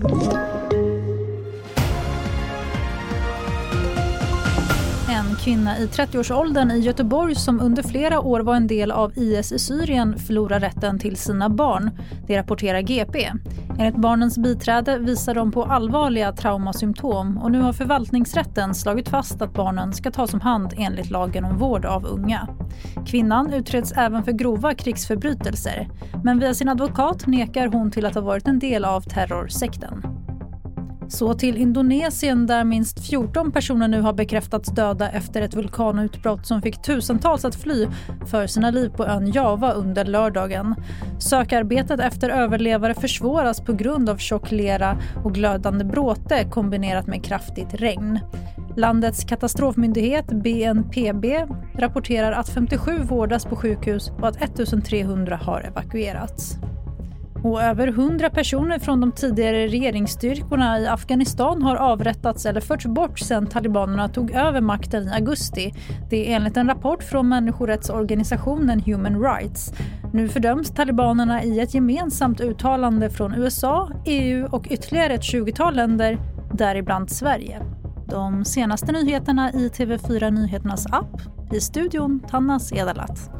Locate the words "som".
7.34-7.60, 36.46-36.62